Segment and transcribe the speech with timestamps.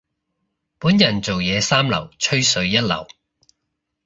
[0.79, 3.07] 本人做嘢三流，吹水一流。